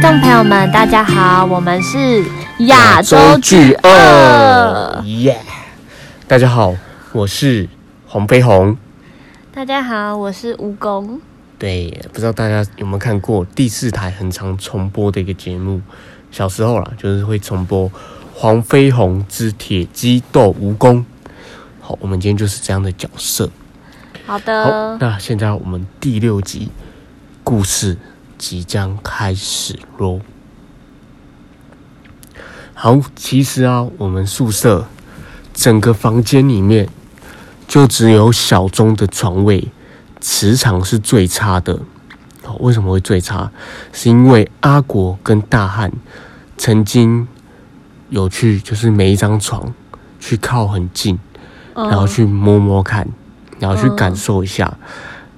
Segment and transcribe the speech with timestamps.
[0.00, 2.24] 听众朋友们，大家好，我们是
[2.60, 5.02] 亚洲巨鳄。
[5.04, 5.38] 耶！
[6.26, 6.74] 大家好，
[7.12, 7.68] 我是
[8.06, 8.78] 黄飞鸿。
[9.52, 11.20] 大家好，我是蜈蚣。
[11.58, 15.82] 对，不知道大家有没有看过第四台很常重播的一个节目？
[16.30, 17.86] 小时候啦，就是会重播
[18.34, 20.94] 《黄飞鸿之铁鸡斗蜈蚣》。
[21.82, 23.50] 好，我们今天就是这样的角色。
[24.24, 26.70] 好的，那现在我们第六集
[27.44, 27.98] 故事。
[28.40, 30.18] 即将开始喽！
[32.72, 34.86] 好，其实啊，我们宿舍
[35.52, 36.88] 整个房间里面
[37.68, 39.68] 就只有小钟的床位
[40.22, 41.74] 磁场是最差的。
[42.44, 43.52] 哦，为什么会最差？
[43.92, 45.92] 是因为阿国跟大汉
[46.56, 47.28] 曾经
[48.08, 49.74] 有去，就是每一张床
[50.18, 51.18] 去靠很近，
[51.74, 53.06] 然后去摸摸看，
[53.58, 54.78] 然后去感受一下。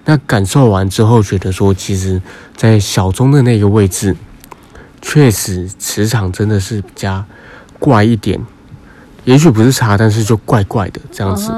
[0.04, 2.20] 那感受完之后，觉得说，其实，
[2.56, 4.16] 在小钟的那个位置，
[5.00, 7.24] 确实磁场真的是比较
[7.78, 8.40] 怪一点。
[9.24, 11.52] 也许不是差，但是就怪怪的这样子。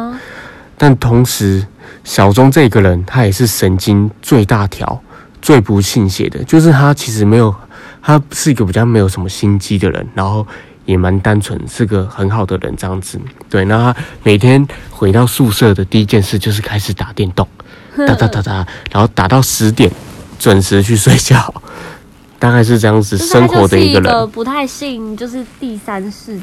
[0.77, 1.67] 但同时，
[2.05, 5.03] 小钟这个人，他也是神经最大条、
[5.41, 6.45] 最不信邪的。
[6.45, 7.55] 就是他其实没有，
[8.03, 10.47] 他是一个比较没有什么心机的人，然后
[10.85, 13.19] 也蛮单纯，是个很好的人这样子。
[13.49, 17.49] 对，那他每天回到宿舍的第一件事就是开始打电动。
[17.97, 19.91] 哒哒哒哒，然后打到十点，
[20.39, 21.55] 准时去睡觉，
[22.39, 24.31] 大概是这样子生活的一个人。
[24.31, 26.39] 不太信，就是第三世，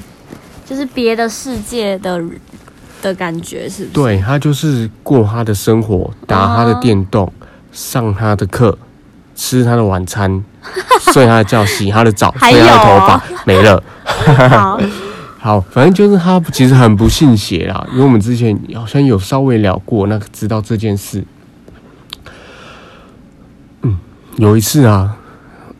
[0.65, 2.21] 就是别的世界的
[3.01, 3.93] 的感觉，是不是？
[3.93, 7.31] 对他就是过他的生活，打他的电动，
[7.71, 8.77] 上他的课，
[9.35, 10.43] 吃他的晚餐，
[11.11, 13.83] 睡他的觉，洗他的澡，吹他的头发，没了。
[14.49, 14.79] 好，
[15.37, 21.23] 好，反正就是他其实很不信邪啦，因为我们之前好像有稍微聊过，那个知道这件事。
[24.37, 25.17] 有一次啊，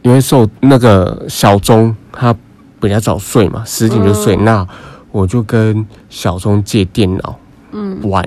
[0.01, 2.35] 因为受那个小钟他
[2.79, 4.67] 比较早睡嘛，十点就睡，那
[5.11, 7.39] 我就跟小钟借电脑，
[7.71, 8.23] 嗯，玩，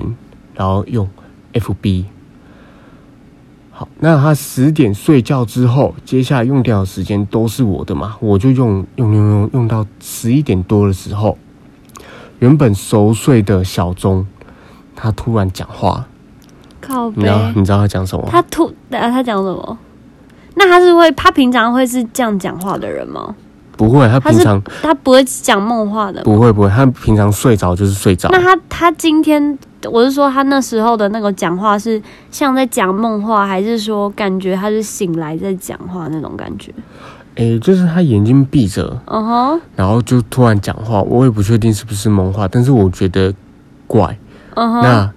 [0.53, 1.07] 然后用
[1.53, 2.05] FB。
[3.71, 11.37] 好，那他十点睡觉之后，接下来用掉的时间都是我的嘛，我就用用用用用到十一点多的时候，
[12.39, 14.25] 原本熟睡的小钟，
[14.95, 16.07] 他突然讲话，
[16.79, 18.25] 靠你知道你知道他讲什么？
[18.31, 19.77] 他突啊，他讲什么？
[20.55, 23.35] 那他是会，他平常会是这样讲话的人吗？
[23.77, 26.23] 不会，他平常他不会讲梦话的。
[26.23, 28.29] 不会不会，他平常睡着就是睡着。
[28.31, 29.57] 那他他今天，
[29.91, 32.01] 我是说他那时候的那个讲话是
[32.31, 36.73] 像在讲梦话，还是说感觉他是醒来在讲话那种感觉？
[37.35, 43.33] 哎，就是他眼睛闭着，嗯哼，然后就突然讲话，我也不确定是不是梦话，但是我觉得
[43.87, 44.17] 怪，
[44.53, 45.11] 嗯哼，那。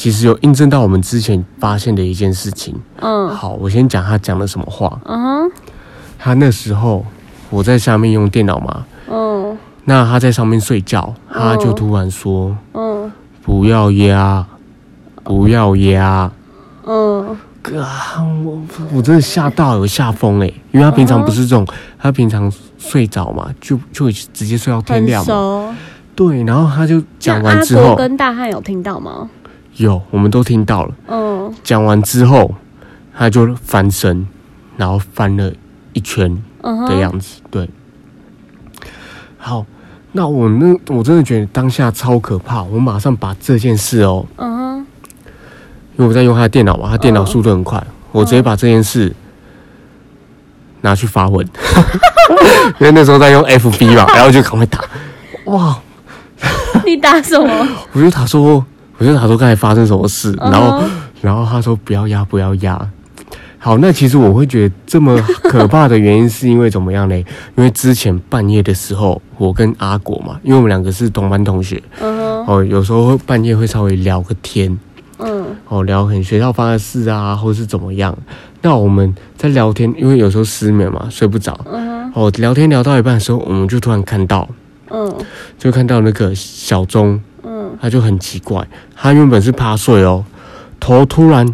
[0.00, 2.74] 其实有印证到我们之前发现的一件事情。
[3.02, 4.98] 嗯，好，我先讲他讲了什么话。
[5.04, 5.52] 嗯哼，
[6.18, 7.04] 他那时候
[7.50, 8.86] 我在下面用电脑嘛。
[9.10, 13.12] 嗯，那他在上面睡觉，他就突然说：“嗯，
[13.42, 14.46] 不要压，
[15.22, 16.32] 不要压。”
[16.88, 17.84] 嗯，哥，
[18.42, 18.58] 我
[18.94, 21.66] 我真的吓到有吓疯哎，因为他平常不是这种，
[21.98, 25.76] 他平常睡着嘛，就就直接睡到天亮嘛。
[26.16, 29.28] 对，然后他就讲完之后，跟大汉有听到吗？
[29.76, 30.94] 有，我们都听到了。
[31.08, 32.54] 嗯，讲完之后，
[33.16, 34.26] 他就翻身，
[34.76, 35.52] 然后翻了
[35.92, 37.40] 一圈的样子。
[37.50, 37.68] 对，
[39.38, 39.64] 好，
[40.12, 42.62] 那我那我真的觉得当下超可怕。
[42.62, 44.86] 我马上把这件事哦，嗯哼，
[45.96, 47.82] 因为我在用他的电脑嘛，他电脑速度很快，
[48.12, 49.14] 我直接把这件事
[50.82, 51.46] 拿去发文，
[52.80, 54.80] 因为那时候在用 FB 嘛，然后就赶快打。
[55.46, 55.78] 哇，
[56.84, 57.68] 你打什么？
[57.92, 58.64] 我就打说。
[59.00, 60.82] 我就他说刚才发生什么事，然后，
[61.22, 62.78] 然后他说不要压，不要压。
[63.56, 67.16] 好，那其实我会觉得这么可怕的原因是因为怎么样呢？
[67.56, 71.82] 因为之前半夜的时候，我跟阿果嘛，因为我们两个是同班同学，
[72.46, 74.78] 哦，有时候半夜会稍微聊个天，
[75.18, 78.14] 嗯，哦，聊很学校发生的事啊，或是怎么样。
[78.60, 84.46] 那我们在聊天，因为有时候失眠嘛，睡不着，嗯哦，聊天聊到一半的时候，我们就突然看到，
[84.90, 85.10] 嗯，
[85.58, 87.18] 就看到那个小钟。
[87.80, 90.24] 他就很奇怪，他原本是趴睡哦，
[90.78, 91.46] 头突然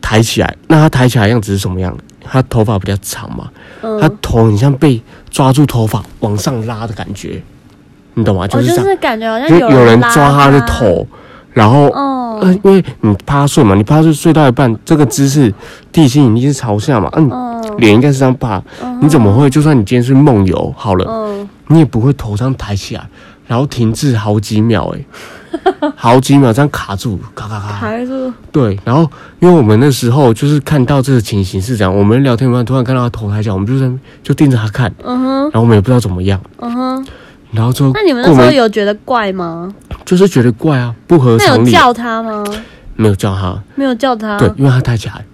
[0.00, 1.96] 抬起来，那他抬起来样子是什么样？
[2.26, 3.50] 他头发比较长嘛，
[4.00, 7.42] 他头很像被抓住头发往上拉的感觉，
[8.14, 8.48] 你懂吗？
[8.48, 11.06] 就是就是感觉好像有人抓他的头，
[11.52, 11.88] 然后，
[12.40, 15.52] 呃，因为你趴睡嘛，你趴睡睡到一半，这个姿势
[15.92, 17.30] 地心引力是朝下嘛，嗯，
[17.76, 18.62] 脸应该是这样趴，
[19.02, 19.50] 你怎么会？
[19.50, 23.06] 就算你今天是梦游好了，你也不会头上抬起来，
[23.46, 25.04] 然后停滞好几秒，哎。
[25.96, 27.80] 好几秒这样卡住，咔咔咔。
[27.80, 29.08] 卡住对，然后
[29.40, 33.90] 因为我们那时候就是看到这个情形是这样，我们聊天完突然看到他头抬起来，我们就在
[34.22, 37.06] 就盯着他看，嗯哼然后我们也不知道怎么样，嗯哼。
[37.52, 39.72] 然后之后那你们那时候有觉得怪吗？
[40.04, 42.44] 就是觉得怪啊，不合那有，叫他吗？
[42.96, 44.36] 没有叫他，没有叫他。
[44.38, 45.24] 对，因为他抬起来，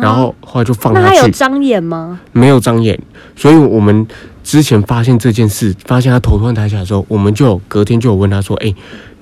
[0.00, 2.20] 然后后来就放那他，有张眼吗？
[2.30, 2.96] 没有张眼，
[3.34, 4.06] 所以我们
[4.44, 8.72] 之前发现这件事，发现他头突然抬起来的时候，我们就有隔天就有问他说：“哎、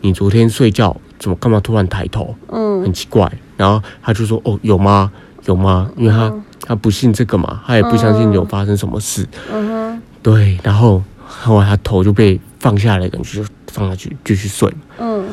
[0.03, 2.35] 你昨天睡觉怎么干嘛突然抬头？
[2.49, 5.11] 嗯很奇怪。”然后他就说：“哦，有吗？
[5.47, 5.91] 有吗？
[5.97, 9.27] 因为他、嗯他不信这个嘛，他也不相信有发生什么事。
[9.53, 14.73] 嗯哼对，然后后来他头就被放下来，感觉就放下去继续睡。
[15.01, 15.25] 嗯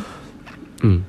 [0.81, 1.03] 嗯，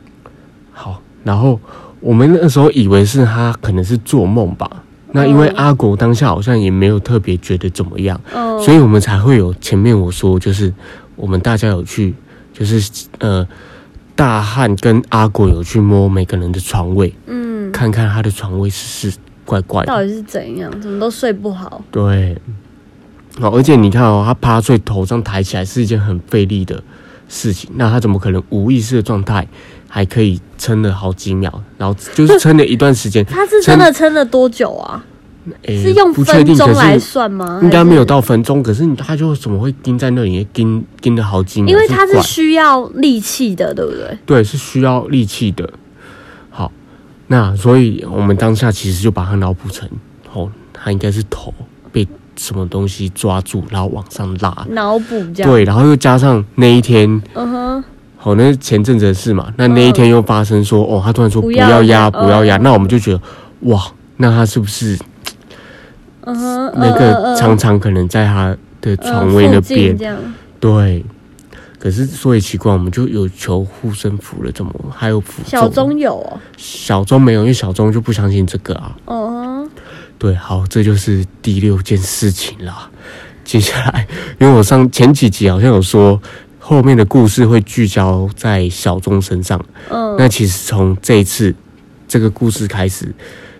[0.73, 1.59] 好，然后
[2.01, 4.71] 我们那时候以为是他可能是做梦吧。
[5.13, 10.73] 那因为嗯阿国当下好像也没有特别觉得怎么样，嗯，所以我们才会有前面我说，就是
[11.17, 12.15] 我们大家有去，
[12.61, 13.47] 就是呃，
[14.15, 19.87] 大汉跟阿果有去摸每个人的床位，嗯，看看他的床位是是怪怪的。
[19.87, 20.71] 到底是怎样？
[20.79, 21.83] 怎么都睡不好？
[21.91, 22.37] 对，
[23.41, 26.83] 哦，而且你看哦，他趴睡头上抬起来是一件很费力的
[27.31, 29.49] 事情，那他怎么可能无意识的状态
[29.89, 33.25] 还可以撑了好几秒，然后就是撑了一段时间？
[33.27, 35.03] 他是真的撑了多久啊？
[35.63, 37.61] 诶是用分钟来算吗？
[37.63, 38.05] 应该没有。
[38.11, 41.71] 到分钟，可是你他就怎么会盯在那里盯盯了好几秒？
[41.71, 44.19] 因为他是需要力气的，对不对？
[44.27, 45.71] 对，是需要力气的。
[46.51, 46.73] 好，
[47.29, 49.89] 那所以我们当下其实就把它脑补成，
[50.33, 51.55] 哦，他应该是头
[51.93, 54.67] 被什么东西抓住，然后往上拉。
[54.71, 55.53] 脑补这样。
[55.53, 57.85] 对，然后又加上那一天，嗯哼，
[58.17, 59.53] 好，那是前阵子的事嘛。
[59.57, 63.21] 那那一天又发生说，哦，他突然说不不要要压，不要压，嗯那我们就觉得，
[63.61, 63.81] 哇，
[64.17, 64.99] 那他是不是
[66.23, 69.97] 嗯哼，那个嗯常常可能在他的嗯床位那边？
[70.59, 71.05] 对。
[71.79, 75.49] 可是说也奇怪，我们就有求护身符了，怎么还有符咒？
[75.49, 78.95] 小钟有哦，小钟没有，因为小钟就不相信这个啊。
[79.07, 79.67] 哦，
[80.19, 82.91] 对，好，这就是第六件事情啦。
[83.45, 84.07] 接下来，
[84.39, 86.21] 因为我上前几集好像有说，
[86.59, 89.59] 后面的故事会聚焦在小钟身上。
[89.89, 91.55] 嗯，那其实从这一次
[92.07, 93.11] 这个故事开始，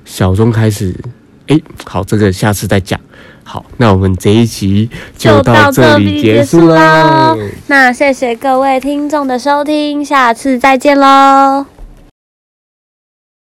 [0.05, 0.95] 小钟开始，
[1.51, 2.99] 诶，好，这个下次再讲。
[3.43, 4.89] 好，那我们这一集
[5.19, 7.37] 就到这里结束喽。
[7.67, 11.80] 那谢谢各位听众的收听，下次再见喽。